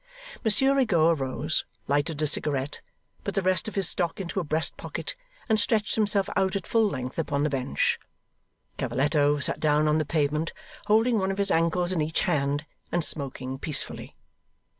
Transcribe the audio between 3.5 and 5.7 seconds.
of his stock into a breast pocket, and